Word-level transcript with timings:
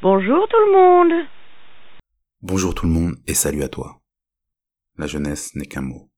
Bonjour 0.00 0.46
tout 0.48 0.64
le 0.64 0.72
monde. 0.72 1.28
Bonjour 2.40 2.72
tout 2.72 2.86
le 2.86 2.92
monde 2.92 3.16
et 3.26 3.34
salut 3.34 3.64
à 3.64 3.68
toi. 3.68 4.00
La 4.96 5.08
jeunesse 5.08 5.56
n'est 5.56 5.66
qu'un 5.66 5.80
mot. 5.80 6.08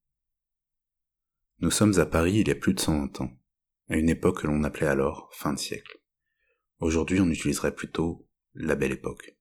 Nous 1.61 1.71
sommes 1.71 1.97
à 1.97 2.05
Paris 2.05 2.41
il 2.41 2.47
y 2.47 2.51
a 2.51 2.55
plus 2.55 2.75
de 2.75 2.79
120 2.79 3.21
ans, 3.21 3.31
à 3.89 3.97
une 3.97 4.09
époque 4.09 4.41
que 4.41 4.47
l'on 4.47 4.63
appelait 4.63 4.85
alors 4.85 5.31
fin 5.33 5.53
de 5.53 5.57
siècle. 5.57 5.99
Aujourd'hui 6.77 7.21
on 7.21 7.29
utiliserait 7.31 7.73
plutôt 7.73 8.27
la 8.53 8.75
belle 8.75 8.91
époque. 8.91 9.35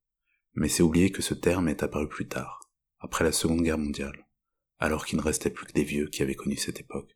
Mais 0.55 0.71
c'est 0.71 0.83
oublier 0.83 1.13
que 1.13 1.21
ce 1.21 1.35
terme 1.35 1.69
est 1.69 1.83
apparu 1.83 2.09
plus 2.09 2.27
tard, 2.27 2.61
après 2.99 3.25
la 3.25 3.33
Seconde 3.33 3.61
Guerre 3.61 3.77
mondiale, 3.77 4.27
alors 4.79 5.05
qu'il 5.05 5.19
ne 5.19 5.23
restait 5.23 5.51
plus 5.51 5.67
que 5.67 5.75
des 5.75 5.85
vieux 5.85 6.09
qui 6.09 6.23
avaient 6.23 6.35
connu 6.35 6.57
cette 6.57 6.81
époque. 6.81 7.15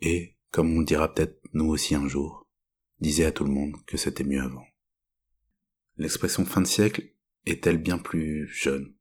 Et, 0.00 0.38
comme 0.52 0.74
on 0.74 0.78
le 0.78 0.86
dira 0.86 1.12
peut-être 1.12 1.38
nous 1.52 1.68
aussi 1.68 1.94
un 1.94 2.08
jour, 2.08 2.48
disait 2.98 3.26
à 3.26 3.32
tout 3.32 3.44
le 3.44 3.52
monde 3.52 3.76
que 3.86 3.98
c'était 3.98 4.24
mieux 4.24 4.40
avant. 4.40 4.64
L'expression 5.98 6.44
fin 6.44 6.60
de 6.60 6.66
siècle 6.66 7.12
est-elle 7.44 7.78
bien 7.78 7.98
plus 7.98 8.46
jeune, 8.46 8.94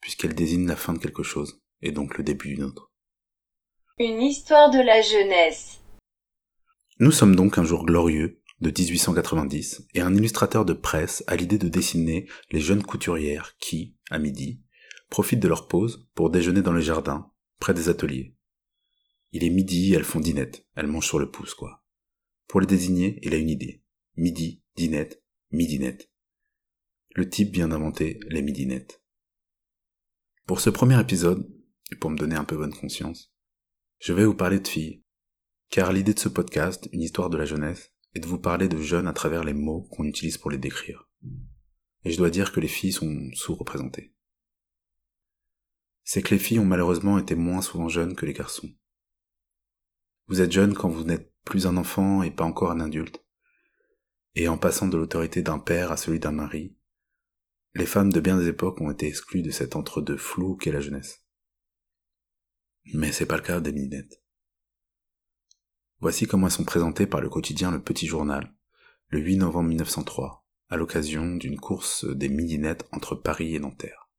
puisqu'elle 0.00 0.34
désigne 0.34 0.66
la 0.66 0.76
fin 0.76 0.94
de 0.94 0.98
quelque 0.98 1.22
chose, 1.22 1.62
et 1.82 1.92
donc 1.92 2.16
le 2.16 2.24
début 2.24 2.54
d'une 2.54 2.64
autre. 2.64 2.90
Une 3.98 4.22
histoire 4.22 4.70
de 4.70 4.78
la 4.78 5.02
jeunesse. 5.02 5.82
Nous 7.00 7.12
sommes 7.12 7.36
donc 7.36 7.58
un 7.58 7.64
jour 7.64 7.84
glorieux 7.84 8.40
de 8.62 8.70
1890, 8.70 9.88
et 9.92 10.00
un 10.00 10.14
illustrateur 10.14 10.64
de 10.64 10.72
presse 10.72 11.22
a 11.26 11.36
l'idée 11.36 11.58
de 11.58 11.68
dessiner 11.68 12.26
les 12.50 12.60
jeunes 12.60 12.82
couturières 12.82 13.54
qui, 13.58 13.94
à 14.08 14.18
midi, 14.18 14.62
profitent 15.10 15.40
de 15.40 15.48
leur 15.48 15.68
pause 15.68 16.08
pour 16.14 16.30
déjeuner 16.30 16.62
dans 16.62 16.72
les 16.72 16.80
jardins, 16.80 17.30
près 17.60 17.74
des 17.74 17.90
ateliers. 17.90 18.34
Il 19.32 19.44
est 19.44 19.50
midi, 19.50 19.92
elles 19.92 20.04
font 20.04 20.20
dinette, 20.20 20.66
elles 20.76 20.86
mangent 20.86 21.08
sur 21.08 21.18
le 21.18 21.30
pouce, 21.30 21.52
quoi. 21.52 21.84
Pour 22.48 22.62
les 22.62 22.66
désigner, 22.66 23.18
il 23.22 23.34
a 23.34 23.36
une 23.36 23.50
idée. 23.50 23.82
Midi, 24.16 24.62
dinette, 24.76 25.23
midinette. 25.50 26.10
Le 27.14 27.28
type 27.28 27.52
vient 27.52 27.68
d'inventer 27.68 28.18
les 28.28 28.42
midinettes. 28.42 29.02
Pour 30.46 30.60
ce 30.60 30.70
premier 30.70 31.00
épisode, 31.00 31.48
et 31.92 31.96
pour 31.96 32.10
me 32.10 32.16
donner 32.16 32.36
un 32.36 32.44
peu 32.44 32.56
bonne 32.56 32.74
conscience, 32.74 33.32
je 33.98 34.12
vais 34.12 34.24
vous 34.24 34.34
parler 34.34 34.60
de 34.60 34.68
filles. 34.68 35.02
Car 35.70 35.92
l'idée 35.92 36.14
de 36.14 36.18
ce 36.18 36.28
podcast, 36.28 36.88
une 36.92 37.02
histoire 37.02 37.30
de 37.30 37.36
la 37.36 37.44
jeunesse, 37.44 37.92
est 38.14 38.20
de 38.20 38.26
vous 38.26 38.38
parler 38.38 38.68
de 38.68 38.80
jeunes 38.80 39.06
à 39.06 39.12
travers 39.12 39.44
les 39.44 39.54
mots 39.54 39.88
qu'on 39.90 40.04
utilise 40.04 40.38
pour 40.38 40.50
les 40.50 40.58
décrire. 40.58 41.08
Et 42.04 42.10
je 42.10 42.18
dois 42.18 42.30
dire 42.30 42.52
que 42.52 42.60
les 42.60 42.68
filles 42.68 42.92
sont 42.92 43.30
sous-représentées. 43.32 44.14
C'est 46.04 46.22
que 46.22 46.34
les 46.34 46.38
filles 46.38 46.58
ont 46.58 46.66
malheureusement 46.66 47.18
été 47.18 47.34
moins 47.34 47.62
souvent 47.62 47.88
jeunes 47.88 48.14
que 48.14 48.26
les 48.26 48.34
garçons. 48.34 48.70
Vous 50.26 50.40
êtes 50.40 50.52
jeune 50.52 50.74
quand 50.74 50.88
vous 50.88 51.04
n'êtes 51.04 51.32
plus 51.44 51.66
un 51.66 51.76
enfant 51.76 52.22
et 52.22 52.30
pas 52.30 52.44
encore 52.44 52.70
un 52.70 52.80
adulte. 52.80 53.24
Et 54.36 54.48
en 54.48 54.58
passant 54.58 54.88
de 54.88 54.96
l'autorité 54.96 55.42
d'un 55.42 55.58
père 55.58 55.92
à 55.92 55.96
celui 55.96 56.18
d'un 56.18 56.32
mari, 56.32 56.76
les 57.74 57.86
femmes 57.86 58.12
de 58.12 58.20
bien 58.20 58.38
des 58.38 58.48
époques 58.48 58.80
ont 58.80 58.90
été 58.90 59.06
exclues 59.06 59.42
de 59.42 59.50
cet 59.50 59.76
entre-deux 59.76 60.16
flou 60.16 60.56
qu'est 60.56 60.72
la 60.72 60.80
jeunesse. 60.80 61.24
Mais 62.92 63.12
c'est 63.12 63.26
pas 63.26 63.36
le 63.36 63.42
cas 63.42 63.60
des 63.60 63.72
minettes. 63.72 64.22
Voici 66.00 66.26
comment 66.26 66.46
elles 66.46 66.52
sont 66.52 66.64
présentées 66.64 67.06
par 67.06 67.20
le 67.20 67.28
quotidien 67.28 67.70
Le 67.70 67.82
Petit 67.82 68.06
Journal, 68.06 68.54
le 69.08 69.20
8 69.20 69.38
novembre 69.38 69.68
1903, 69.70 70.44
à 70.68 70.76
l'occasion 70.76 71.36
d'une 71.36 71.58
course 71.58 72.04
des 72.04 72.28
midinettes 72.28 72.86
entre 72.92 73.14
Paris 73.14 73.54
et 73.54 73.58
Nanterre. 73.58 74.10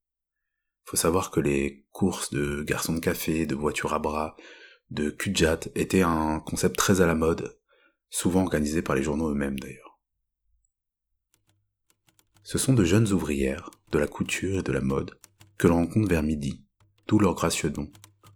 Faut 0.85 0.97
savoir 0.97 1.31
que 1.31 1.39
les 1.39 1.85
courses 1.91 2.31
de 2.31 2.63
garçons 2.63 2.93
de 2.93 2.99
café, 2.99 3.45
de 3.45 3.55
voitures 3.55 3.93
à 3.93 3.99
bras, 3.99 4.35
de 4.91 5.09
cul 5.09 5.33
étaient 5.75 6.03
un 6.03 6.39
concept 6.39 6.77
très 6.77 7.01
à 7.01 7.07
la 7.07 7.15
mode, 7.15 7.59
souvent 8.09 8.43
organisé 8.43 8.81
par 8.81 8.95
les 8.95 9.03
journaux 9.03 9.31
eux-mêmes 9.31 9.59
d'ailleurs. 9.59 9.84
Ce 12.47 12.59
sont 12.59 12.73
de 12.73 12.85
jeunes 12.85 13.11
ouvrières, 13.11 13.71
de 13.91 13.97
la 13.97 14.05
couture 14.05 14.59
et 14.59 14.61
de 14.61 14.71
la 14.71 14.79
mode, 14.79 15.19
que 15.57 15.67
l'on 15.67 15.77
rencontre 15.77 16.07
vers 16.07 16.21
midi, 16.21 16.63
tous 17.07 17.17
leurs 17.17 17.33
gracieux 17.33 17.71
dons, 17.71 17.91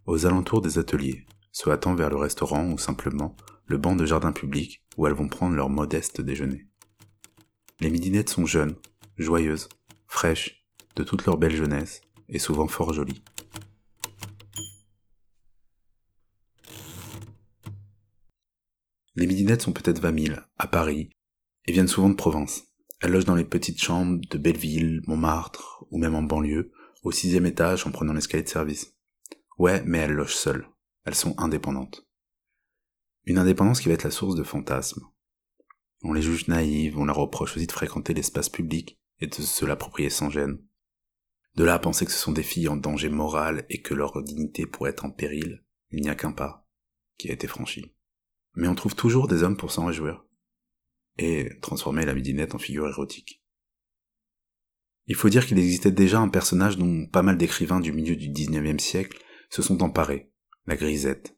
aux 0.07 0.25
alentours 0.25 0.63
des 0.63 0.79
ateliers, 0.79 1.27
se 1.51 1.69
hâtant 1.69 1.93
vers 1.93 2.09
le 2.09 2.15
restaurant 2.15 2.71
ou 2.71 2.79
simplement 2.79 3.37
le 3.67 3.77
banc 3.77 3.95
de 3.95 4.07
jardin 4.07 4.31
public 4.31 4.83
où 4.97 5.05
elles 5.05 5.13
vont 5.13 5.27
prendre 5.27 5.55
leur 5.55 5.69
modeste 5.69 6.21
déjeuner. 6.21 6.65
Les 7.81 7.91
midinettes 7.91 8.29
sont 8.29 8.47
jeunes, 8.47 8.75
joyeuses, 9.19 9.69
fraîches, 10.07 10.65
de 10.95 11.03
toute 11.03 11.27
leur 11.27 11.37
belle 11.37 11.55
jeunesse, 11.55 12.01
et 12.29 12.39
souvent 12.39 12.67
fort 12.67 12.93
jolies. 12.93 13.21
Les 19.13 19.27
midinettes 19.27 19.61
sont 19.61 19.71
peut-être 19.71 20.01
vingt 20.01 20.11
mille, 20.11 20.43
à 20.57 20.65
Paris, 20.65 21.11
et 21.67 21.73
viennent 21.73 21.87
souvent 21.87 22.09
de 22.09 22.15
province. 22.15 22.68
Elles 23.01 23.11
logent 23.11 23.25
dans 23.25 23.35
les 23.35 23.45
petites 23.45 23.81
chambres 23.81 24.19
de 24.29 24.37
Belleville, 24.37 25.01
Montmartre, 25.07 25.85
ou 25.89 25.97
même 25.97 26.15
en 26.15 26.23
banlieue, 26.23 26.71
au 27.03 27.11
sixième 27.11 27.45
étage 27.45 27.87
en 27.87 27.91
prenant 27.91 28.13
l'escalier 28.13 28.43
de 28.43 28.49
service. 28.49 28.97
Ouais, 29.57 29.81
mais 29.85 29.99
elles 29.99 30.13
logent 30.13 30.35
seules. 30.35 30.67
Elles 31.05 31.15
sont 31.15 31.39
indépendantes. 31.39 32.05
Une 33.25 33.37
indépendance 33.37 33.79
qui 33.79 33.87
va 33.87 33.93
être 33.93 34.03
la 34.03 34.11
source 34.11 34.35
de 34.35 34.43
fantasmes. 34.43 35.03
On 36.01 36.13
les 36.13 36.21
juge 36.21 36.47
naïves, 36.47 36.97
on 36.97 37.05
leur 37.05 37.17
reproche 37.17 37.55
aussi 37.55 37.67
de 37.67 37.71
fréquenter 37.71 38.13
l'espace 38.13 38.49
public 38.49 38.99
et 39.19 39.27
de 39.27 39.33
se 39.33 39.65
l'approprier 39.65 40.09
sans 40.09 40.29
gêne. 40.29 40.59
De 41.55 41.63
là 41.63 41.75
à 41.75 41.79
penser 41.79 42.05
que 42.05 42.11
ce 42.11 42.19
sont 42.19 42.31
des 42.31 42.43
filles 42.43 42.69
en 42.69 42.77
danger 42.77 43.09
moral 43.09 43.65
et 43.69 43.81
que 43.81 43.93
leur 43.93 44.21
dignité 44.23 44.65
pourrait 44.65 44.91
être 44.91 45.05
en 45.05 45.11
péril, 45.11 45.63
il 45.91 46.01
n'y 46.01 46.09
a 46.09 46.15
qu'un 46.15 46.31
pas 46.31 46.67
qui 47.17 47.29
a 47.29 47.33
été 47.33 47.47
franchi. 47.47 47.93
Mais 48.55 48.67
on 48.67 48.75
trouve 48.75 48.95
toujours 48.95 49.27
des 49.27 49.43
hommes 49.43 49.57
pour 49.57 49.71
s'en 49.71 49.85
réjouir 49.85 50.25
et 51.19 51.59
transformer 51.61 52.05
la 52.05 52.15
midinette 52.15 52.55
en 52.55 52.59
figure 52.59 52.87
érotique. 52.87 53.43
Il 55.07 55.15
faut 55.15 55.29
dire 55.29 55.45
qu'il 55.45 55.59
existait 55.59 55.91
déjà 55.91 56.19
un 56.19 56.29
personnage 56.29 56.77
dont 56.77 57.05
pas 57.07 57.23
mal 57.23 57.37
d'écrivains 57.37 57.81
du 57.81 57.91
milieu 57.91 58.15
du 58.15 58.29
XIXe 58.29 58.81
siècle 58.81 59.21
se 59.49 59.61
sont 59.61 59.83
emparés, 59.83 60.31
la 60.65 60.75
grisette. 60.75 61.37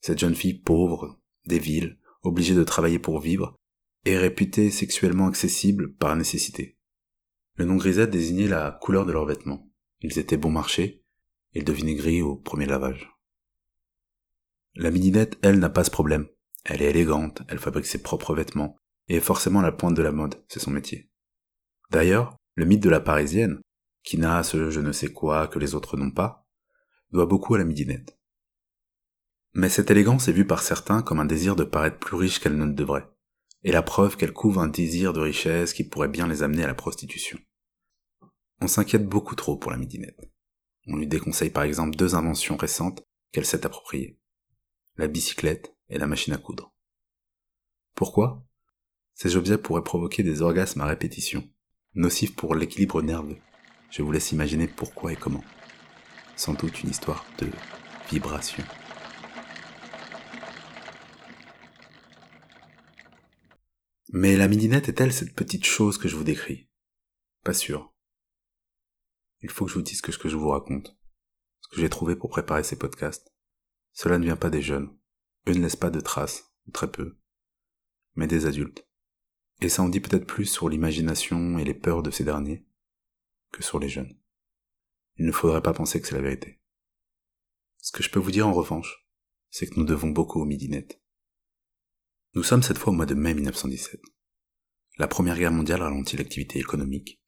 Cette 0.00 0.18
jeune 0.18 0.34
fille 0.34 0.58
pauvre, 0.58 1.20
des 1.46 1.60
obligée 2.22 2.54
de 2.54 2.64
travailler 2.64 2.98
pour 2.98 3.20
vivre, 3.20 3.56
est 4.04 4.18
réputée 4.18 4.70
sexuellement 4.70 5.28
accessible 5.28 5.94
par 5.94 6.14
nécessité. 6.16 6.78
Le 7.56 7.64
nom 7.64 7.76
grisette 7.76 8.10
désignait 8.10 8.48
la 8.48 8.72
couleur 8.82 9.06
de 9.06 9.12
leurs 9.12 9.26
vêtements. 9.26 9.70
Ils 10.00 10.18
étaient 10.18 10.36
bon 10.36 10.50
marché, 10.50 11.02
ils 11.54 11.64
devenaient 11.64 11.94
gris 11.94 12.20
au 12.20 12.36
premier 12.36 12.66
lavage. 12.66 13.10
La 14.74 14.90
midinette, 14.90 15.38
elle, 15.42 15.60
n'a 15.60 15.70
pas 15.70 15.84
ce 15.84 15.90
problème. 15.90 16.26
Elle 16.64 16.82
est 16.82 16.90
élégante, 16.90 17.42
elle 17.48 17.58
fabrique 17.58 17.86
ses 17.86 18.02
propres 18.02 18.34
vêtements, 18.34 18.76
et 19.08 19.16
est 19.16 19.20
forcément 19.20 19.60
la 19.60 19.72
pointe 19.72 19.96
de 19.96 20.02
la 20.02 20.12
mode, 20.12 20.42
c'est 20.48 20.60
son 20.60 20.70
métier. 20.70 21.10
D'ailleurs, 21.90 22.36
le 22.54 22.64
mythe 22.64 22.82
de 22.82 22.90
la 22.90 23.00
parisienne, 23.00 23.60
qui 24.02 24.18
n'a 24.18 24.42
ce 24.42 24.70
je 24.70 24.80
ne 24.80 24.92
sais 24.92 25.12
quoi 25.12 25.46
que 25.46 25.58
les 25.58 25.74
autres 25.74 25.96
n'ont 25.96 26.10
pas, 26.10 26.46
doit 27.10 27.26
beaucoup 27.26 27.54
à 27.54 27.58
la 27.58 27.64
midinette. 27.64 28.18
Mais 29.52 29.68
cette 29.68 29.90
élégance 29.90 30.28
est 30.28 30.32
vue 30.32 30.46
par 30.46 30.62
certains 30.62 31.02
comme 31.02 31.20
un 31.20 31.26
désir 31.26 31.54
de 31.54 31.64
paraître 31.64 31.98
plus 31.98 32.16
riche 32.16 32.40
qu'elle 32.40 32.56
ne 32.56 32.72
devrait, 32.72 33.08
et 33.62 33.72
la 33.72 33.82
preuve 33.82 34.16
qu'elle 34.16 34.32
couvre 34.32 34.60
un 34.60 34.68
désir 34.68 35.12
de 35.12 35.20
richesse 35.20 35.72
qui 35.72 35.84
pourrait 35.84 36.08
bien 36.08 36.26
les 36.26 36.42
amener 36.42 36.64
à 36.64 36.68
la 36.68 36.74
prostitution. 36.74 37.38
On 38.60 38.68
s'inquiète 38.68 39.06
beaucoup 39.06 39.34
trop 39.34 39.56
pour 39.56 39.70
la 39.70 39.76
midinette. 39.76 40.20
On 40.86 40.96
lui 40.96 41.06
déconseille 41.06 41.50
par 41.50 41.62
exemple 41.62 41.96
deux 41.96 42.14
inventions 42.14 42.56
récentes 42.56 43.02
qu'elle 43.32 43.46
s'est 43.46 43.66
appropriées. 43.66 44.18
La 44.96 45.08
bicyclette 45.08 45.73
et 45.88 45.98
la 45.98 46.06
machine 46.06 46.34
à 46.34 46.38
coudre. 46.38 46.72
Pourquoi? 47.94 48.44
Ces 49.14 49.36
objets 49.36 49.58
pourraient 49.58 49.84
provoquer 49.84 50.22
des 50.22 50.42
orgasmes 50.42 50.80
à 50.80 50.86
répétition, 50.86 51.48
nocifs 51.94 52.34
pour 52.34 52.54
l'équilibre 52.54 53.02
nerveux. 53.02 53.38
Je 53.90 54.02
vous 54.02 54.10
laisse 54.10 54.32
imaginer 54.32 54.66
pourquoi 54.66 55.12
et 55.12 55.16
comment 55.16 55.44
sans 56.36 56.54
doute 56.54 56.82
une 56.82 56.90
histoire 56.90 57.24
de 57.38 57.48
vibration. 58.10 58.64
Mais 64.12 64.36
la 64.36 64.48
midinette 64.48 64.88
est-elle 64.88 65.12
cette 65.12 65.34
petite 65.34 65.64
chose 65.64 65.98
que 65.98 66.08
je 66.08 66.16
vous 66.16 66.24
décris? 66.24 66.68
Pas 67.42 67.54
sûr. 67.54 67.92
Il 69.40 69.50
faut 69.50 69.64
que 69.64 69.70
je 69.70 69.76
vous 69.76 69.82
dise 69.82 70.00
que 70.00 70.12
ce 70.12 70.18
que 70.18 70.28
je 70.28 70.36
vous 70.36 70.48
raconte, 70.48 70.96
ce 71.60 71.68
que 71.68 71.80
j'ai 71.80 71.88
trouvé 71.88 72.16
pour 72.16 72.30
préparer 72.30 72.62
ces 72.62 72.78
podcasts, 72.78 73.32
cela 73.92 74.18
ne 74.18 74.24
vient 74.24 74.36
pas 74.36 74.50
des 74.50 74.62
jeunes. 74.62 74.96
Eux 75.48 75.54
ne 75.54 75.62
laissent 75.62 75.76
pas 75.76 75.90
de 75.90 76.00
traces, 76.00 76.54
très 76.72 76.90
peu, 76.90 77.18
mais 78.14 78.26
des 78.26 78.46
adultes. 78.46 78.86
Et 79.60 79.68
ça 79.68 79.82
en 79.82 79.88
dit 79.88 80.00
peut-être 80.00 80.26
plus 80.26 80.46
sur 80.46 80.68
l'imagination 80.68 81.58
et 81.58 81.64
les 81.64 81.74
peurs 81.74 82.02
de 82.02 82.10
ces 82.10 82.24
derniers 82.24 82.66
que 83.52 83.62
sur 83.62 83.78
les 83.78 83.88
jeunes 83.88 84.16
il 85.16 85.26
ne 85.26 85.32
faudrait 85.32 85.62
pas 85.62 85.72
penser 85.72 86.00
que 86.00 86.06
c'est 86.06 86.14
la 86.14 86.22
vérité. 86.22 86.60
Ce 87.80 87.92
que 87.92 88.02
je 88.02 88.10
peux 88.10 88.18
vous 88.18 88.30
dire 88.30 88.48
en 88.48 88.52
revanche, 88.52 89.06
c'est 89.50 89.66
que 89.66 89.78
nous 89.78 89.84
devons 89.84 90.10
beaucoup 90.10 90.40
aux 90.40 90.46
midinettes. 90.46 91.00
Nous 92.34 92.42
sommes 92.42 92.62
cette 92.62 92.78
fois 92.78 92.92
au 92.92 92.96
mois 92.96 93.06
de 93.06 93.14
mai 93.14 93.34
1917. 93.34 94.00
La 94.98 95.06
Première 95.06 95.38
Guerre 95.38 95.52
mondiale 95.52 95.82
ralentit 95.82 96.16
l'activité 96.16 96.58
économique, 96.58 97.20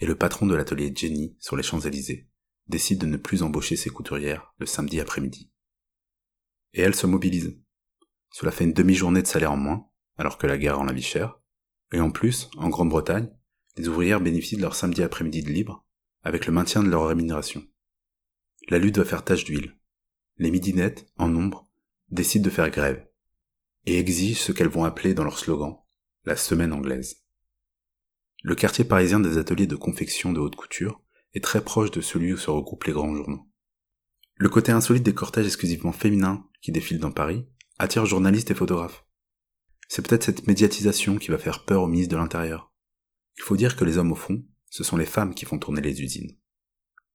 et 0.00 0.06
le 0.06 0.16
patron 0.16 0.46
de 0.46 0.54
l'atelier 0.54 0.92
Jenny 0.94 1.36
sur 1.40 1.56
les 1.56 1.62
Champs-Élysées 1.62 2.28
décide 2.66 3.00
de 3.00 3.06
ne 3.06 3.16
plus 3.16 3.42
embaucher 3.42 3.76
ses 3.76 3.90
couturières 3.90 4.52
le 4.58 4.66
samedi 4.66 5.00
après-midi. 5.00 5.50
Et 6.74 6.82
elle 6.82 6.94
se 6.94 7.06
mobilise. 7.06 7.58
Cela 8.30 8.50
fait 8.50 8.64
une 8.64 8.72
demi-journée 8.72 9.22
de 9.22 9.26
salaire 9.26 9.52
en 9.52 9.56
moins, 9.56 9.88
alors 10.18 10.38
que 10.38 10.46
la 10.46 10.58
guerre 10.58 10.76
rend 10.76 10.84
la 10.84 10.92
vie 10.92 11.02
chère, 11.02 11.40
Et 11.92 12.00
en 12.00 12.10
plus, 12.10 12.50
en 12.56 12.68
Grande-Bretagne, 12.68 13.30
les 13.76 13.88
ouvrières 13.88 14.20
bénéficient 14.20 14.56
de 14.56 14.62
leur 14.62 14.74
samedi 14.74 15.02
après-midi 15.02 15.42
de 15.42 15.50
libre, 15.50 15.86
avec 16.22 16.46
le 16.46 16.52
maintien 16.52 16.82
de 16.82 16.88
leur 16.88 17.06
rémunération. 17.06 17.64
La 18.68 18.78
lutte 18.78 18.98
va 18.98 19.04
faire 19.04 19.24
tache 19.24 19.44
d'huile. 19.44 19.76
Les 20.38 20.50
midinettes, 20.50 21.06
en 21.16 21.28
nombre, 21.28 21.70
décident 22.10 22.44
de 22.44 22.50
faire 22.50 22.70
grève, 22.70 23.06
et 23.86 23.98
exigent 23.98 24.40
ce 24.40 24.52
qu'elles 24.52 24.68
vont 24.68 24.84
appeler 24.84 25.14
dans 25.14 25.24
leur 25.24 25.38
slogan 25.38 25.76
la 26.24 26.36
semaine 26.36 26.72
anglaise. 26.72 27.22
Le 28.42 28.54
quartier 28.54 28.84
parisien 28.84 29.20
des 29.20 29.38
ateliers 29.38 29.66
de 29.66 29.76
confection 29.76 30.32
de 30.32 30.40
haute 30.40 30.56
couture 30.56 31.02
est 31.34 31.44
très 31.44 31.62
proche 31.62 31.90
de 31.90 32.00
celui 32.00 32.32
où 32.32 32.36
se 32.36 32.50
regroupent 32.50 32.84
les 32.84 32.92
grands 32.92 33.14
journaux. 33.14 33.48
Le 34.36 34.48
côté 34.48 34.72
insolite 34.72 35.02
des 35.02 35.14
cortèges 35.14 35.46
exclusivement 35.46 35.92
féminins 35.92 36.48
qui 36.64 36.72
défilent 36.72 36.98
dans 36.98 37.12
Paris 37.12 37.46
attire 37.78 38.06
journalistes 38.06 38.50
et 38.50 38.54
photographes. 38.54 39.06
C'est 39.86 40.06
peut-être 40.06 40.24
cette 40.24 40.46
médiatisation 40.46 41.18
qui 41.18 41.30
va 41.30 41.36
faire 41.36 41.66
peur 41.66 41.82
aux 41.82 41.86
ministres 41.86 42.12
de 42.12 42.16
l'Intérieur. 42.16 42.72
Il 43.36 43.42
faut 43.42 43.56
dire 43.56 43.76
que 43.76 43.84
les 43.84 43.98
hommes 43.98 44.12
au 44.12 44.16
fond, 44.16 44.42
ce 44.70 44.82
sont 44.82 44.96
les 44.96 45.04
femmes 45.04 45.34
qui 45.34 45.44
font 45.44 45.58
tourner 45.58 45.82
les 45.82 46.00
usines, 46.00 46.38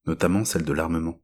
notamment 0.06 0.46
celles 0.46 0.66
de 0.66 0.74
l'armement. 0.74 1.24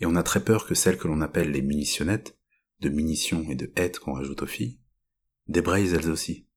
Et 0.00 0.06
on 0.06 0.16
a 0.16 0.24
très 0.24 0.44
peur 0.44 0.66
que 0.66 0.74
celles 0.74 0.98
que 0.98 1.06
l'on 1.06 1.20
appelle 1.20 1.52
les 1.52 1.62
munitionnettes, 1.62 2.36
de 2.80 2.88
munitions 2.88 3.48
et 3.48 3.54
de 3.54 3.72
hêtes 3.76 4.00
qu'on 4.00 4.14
rajoute 4.14 4.42
aux 4.42 4.46
filles, 4.46 4.80
débrayent 5.46 5.94
elles 5.94 6.10
aussi. 6.10 6.48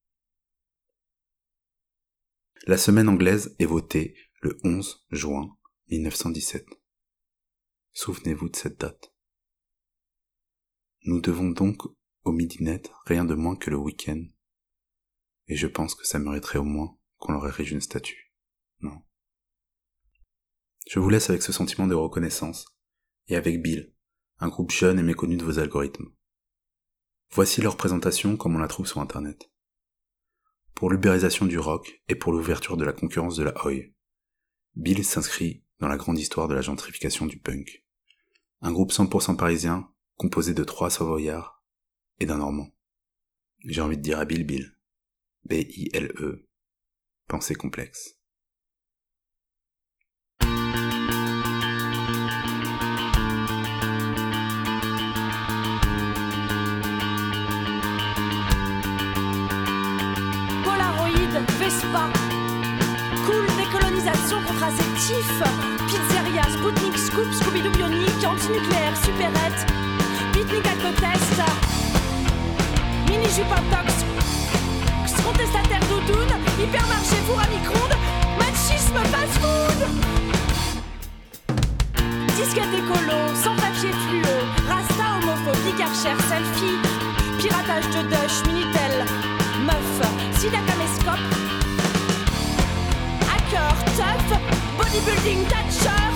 La 2.66 2.78
semaine 2.78 3.10
anglaise 3.10 3.56
est 3.60 3.66
votée 3.66 4.16
le 4.42 4.58
11 4.64 5.06
juin 5.12 5.56
1917. 5.90 6.66
Souvenez-vous 7.94 8.50
de 8.50 8.56
cette 8.56 8.80
date. 8.80 9.12
Nous 11.04 11.20
devons 11.20 11.50
donc 11.50 11.82
au 12.24 12.32
midi-net 12.32 12.92
rien 13.06 13.26
de 13.26 13.34
moins 13.34 13.56
que 13.56 13.72
le 13.72 13.78
week-end. 13.78 14.24
Et 15.48 15.56
je 15.56 15.68
pense 15.68 15.96
que 15.96 16.06
ça 16.06 16.20
mériterait 16.20 16.60
au 16.60 16.64
moins 16.64 16.98
qu'on 17.18 17.32
leur 17.32 17.48
érige 17.48 17.72
une 17.72 17.82
statue. 17.82 18.32
Non. 18.82 19.02
Je 20.88 21.00
vous 21.00 21.10
laisse 21.10 21.30
avec 21.30 21.42
ce 21.42 21.52
sentiment 21.52 21.88
de 21.88 21.96
reconnaissance, 21.96 22.66
et 23.28 23.36
avec 23.36 23.62
Bill, 23.62 23.94
un 24.40 24.50
groupe 24.50 24.72
jeune 24.72 25.00
et 25.00 25.04
méconnu 25.04 25.38
de 25.38 25.44
vos 25.44 25.60
algorithmes. 25.60 26.12
Voici 27.32 27.62
leur 27.62 27.78
présentation 27.78 28.38
comme 28.38 28.56
on 28.56 28.60
la 28.60 28.68
trouve 28.68 28.88
sur 28.88 29.00
Internet. 29.00 29.52
Pour 30.76 30.92
l'ubérisation 30.92 31.46
du 31.46 31.58
rock 31.58 32.02
et 32.10 32.16
pour 32.16 32.32
l'ouverture 32.32 32.78
de 32.78 32.86
la 32.86 32.94
concurrence 32.94 33.36
de 33.36 33.44
la 33.44 33.66
Oi, 33.66 33.94
Bill 34.76 35.04
s'inscrit 35.04 35.64
dans 35.80 35.88
la 35.88 35.98
grande 35.98 36.20
histoire 36.20 36.48
de 36.48 36.54
la 36.54 36.62
gentrification 36.62 37.26
du 37.26 37.40
punk. 37.40 37.86
Un 38.62 38.72
groupe 38.72 38.92
100% 38.92 39.36
parisien 39.36 39.91
composé 40.22 40.54
de 40.54 40.64
trois 40.64 40.92
savoyards 40.92 41.64
et 42.20 42.28
d'un 42.28 42.38
normand. 42.38 42.68
J'ai 43.66 43.82
envie 43.82 43.98
de 43.98 44.04
dire 44.04 44.20
à 44.20 44.26
Bill 44.26 44.46
Bill. 44.46 44.72
B-I-L-E. 45.46 46.48
Pensée 47.28 47.56
complexe. 47.56 48.20
Vespa. 61.58 62.12
Cool 63.26 63.48
décolonisation 63.58 64.38
contraceptif. 64.46 65.42
Pizzeria, 65.88 66.44
Spoutnik, 66.44 66.96
Scoop, 66.96 67.32
Scooby-Doo 67.34 67.72
bionique, 67.72 68.24
antinucléaire, 68.24 68.96
supérette. 69.04 70.01
Alcotest. 70.42 71.40
Mini 73.08 73.26
jupe 73.26 73.54
intox. 73.60 73.94
Contestataire 75.24 75.80
doudoune. 75.88 76.34
Hypermarché 76.58 77.18
four 77.28 77.40
à 77.40 77.48
micro-ondes. 77.48 77.96
Machisme 78.40 79.02
fast-food. 79.12 79.80
Disquette 82.36 82.74
écolo, 82.74 83.20
sans 83.36 83.56
papier 83.56 83.94
fluo. 84.04 84.36
Rasta 84.68 85.06
homophobie, 85.22 85.76
karcher, 85.78 86.18
selfie. 86.28 86.80
Piratage 87.38 87.90
de 87.96 88.02
Dush, 88.10 88.44
Minitel. 88.48 89.06
Meuf, 89.64 89.94
sida. 90.40 90.58
Hacker, 93.30 93.76
tough. 93.96 94.40
Bodybuilding, 94.78 95.46
thatcher. 95.50 96.11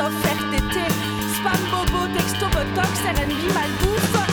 Of 0.00 0.12
RTT 0.12 0.76
Spam, 1.34 1.60
bobo, 1.70 2.06
texto, 2.14 2.46
botox, 2.54 2.92
RNB, 3.14 3.42
malbouffe. 3.56 4.24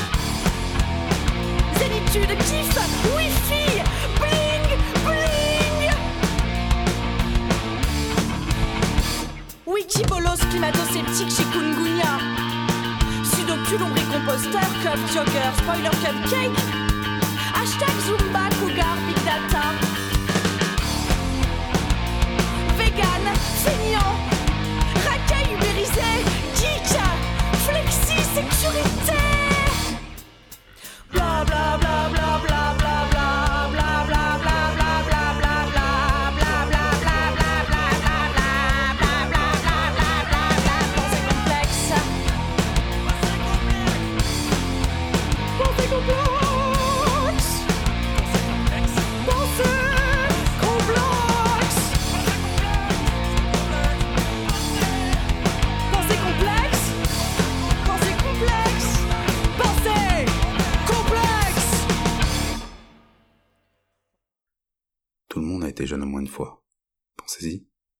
Zénitude, 1.77 2.35
kiff, 2.47 2.75
wifi, 3.15 3.83
bling, 4.19 4.67
bling. 5.05 5.91
Wikibolos, 9.65 10.39
climato-sceptique, 10.49 11.31
chikungunya 11.35 12.19
Sudocul, 13.23 13.79
composteur, 14.11 14.69
cup, 14.83 14.99
jogger, 15.13 15.51
spoiler, 15.57 15.91
cupcake 16.01 16.84
jeune 65.87 66.03
au 66.03 66.05
moins 66.05 66.21
une 66.21 66.27
fois. 66.27 66.63
Pensez-y. 67.17 67.65